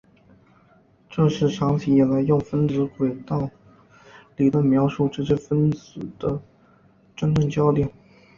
[1.11, 3.51] 这是长期以来用分子轨道
[4.35, 6.41] 理论描述这些分子的
[7.15, 7.93] 争论焦点。